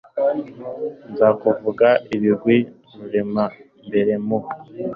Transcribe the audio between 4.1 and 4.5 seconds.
mu